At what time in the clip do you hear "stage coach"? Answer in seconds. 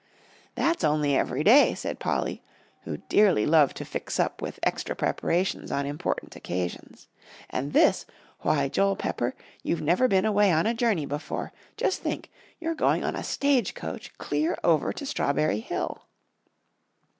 13.23-14.17